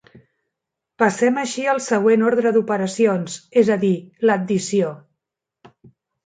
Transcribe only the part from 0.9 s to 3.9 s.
Passem així al següent ordre d'operacions, és a